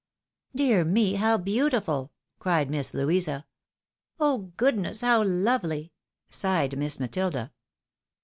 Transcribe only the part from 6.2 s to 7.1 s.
sighed Miss